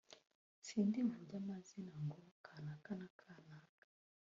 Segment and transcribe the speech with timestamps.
[0.67, 3.83] sindi buvuge amazina ngo kanaka na kanaka